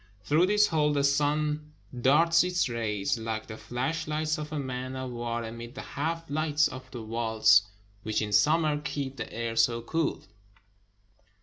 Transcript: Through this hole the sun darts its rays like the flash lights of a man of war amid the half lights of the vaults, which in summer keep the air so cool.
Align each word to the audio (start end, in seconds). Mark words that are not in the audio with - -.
Through 0.23 0.47
this 0.47 0.65
hole 0.69 0.93
the 0.93 1.03
sun 1.03 1.73
darts 2.01 2.43
its 2.43 2.67
rays 2.67 3.19
like 3.19 3.45
the 3.45 3.55
flash 3.55 4.07
lights 4.07 4.39
of 4.39 4.51
a 4.51 4.57
man 4.57 4.95
of 4.95 5.11
war 5.11 5.43
amid 5.43 5.75
the 5.75 5.81
half 5.83 6.27
lights 6.27 6.67
of 6.67 6.89
the 6.89 7.03
vaults, 7.03 7.61
which 8.01 8.19
in 8.19 8.31
summer 8.31 8.79
keep 8.83 9.17
the 9.17 9.31
air 9.31 9.55
so 9.55 9.79
cool. 9.83 10.23